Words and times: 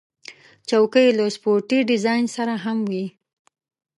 چوکۍ 0.69 1.07
له 1.17 1.25
سپورټي 1.35 1.79
ډیزاین 1.89 2.25
سره 2.35 2.53
هم 2.63 2.77
وي. 2.91 3.05